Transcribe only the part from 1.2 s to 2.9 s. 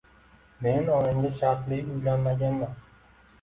shartli uylanmaganman.